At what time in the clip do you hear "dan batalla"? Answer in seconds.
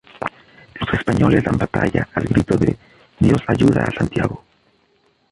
1.43-2.09